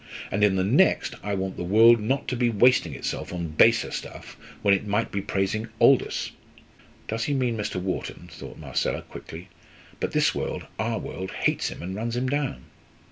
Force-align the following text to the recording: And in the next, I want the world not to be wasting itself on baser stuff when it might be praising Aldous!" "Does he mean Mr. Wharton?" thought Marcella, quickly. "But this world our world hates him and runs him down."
And 0.31 0.43
in 0.43 0.55
the 0.55 0.63
next, 0.63 1.13
I 1.21 1.35
want 1.35 1.57
the 1.57 1.63
world 1.63 1.99
not 1.99 2.27
to 2.29 2.35
be 2.35 2.49
wasting 2.49 2.95
itself 2.95 3.31
on 3.31 3.49
baser 3.49 3.91
stuff 3.91 4.35
when 4.63 4.73
it 4.73 4.87
might 4.87 5.11
be 5.11 5.21
praising 5.21 5.67
Aldous!" 5.79 6.31
"Does 7.07 7.25
he 7.25 7.35
mean 7.35 7.55
Mr. 7.55 7.79
Wharton?" 7.79 8.27
thought 8.31 8.57
Marcella, 8.57 9.03
quickly. 9.03 9.49
"But 9.99 10.13
this 10.13 10.33
world 10.33 10.65
our 10.79 10.97
world 10.97 11.29
hates 11.29 11.67
him 11.69 11.83
and 11.83 11.93
runs 11.93 12.15
him 12.15 12.27
down." 12.27 12.63